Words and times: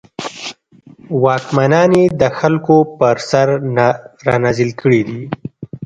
واکمنان 1.23 1.91
یې 1.99 2.05
د 2.21 2.23
خلکو 2.37 2.77
پر 2.99 3.15
سر 3.29 3.47
رانازل 4.27 4.69
کړي 4.81 5.01
دي. 5.07 5.21